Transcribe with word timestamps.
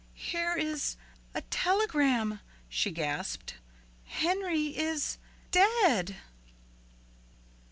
"Here 0.17 0.57
is 0.57 0.95
a 1.35 1.41
telegram," 1.41 2.39
she 2.67 2.89
gasped. 2.89 3.53
"Henry 4.05 4.75
is 4.75 5.19
dead." 5.51 6.15